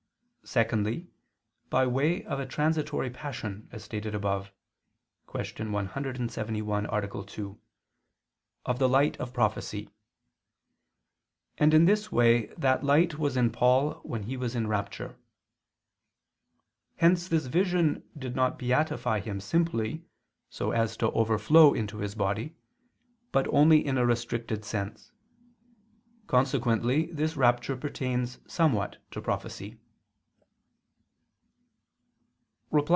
[0.43, 1.07] Secondly,
[1.69, 4.51] by way of a transitory passion, as stated above
[5.31, 5.65] (Q.
[5.71, 7.23] 171, A.
[7.25, 7.59] 2)
[8.65, 9.89] of the light of prophecy;
[11.59, 15.15] and in this way that light was in Paul when he was in rapture.
[16.97, 20.03] Hence this vision did not beatify him simply,
[20.49, 22.55] so as to overflow into his body,
[23.31, 25.11] but only in a restricted sense.
[26.27, 29.77] Consequently this rapture pertains somewhat to prophecy.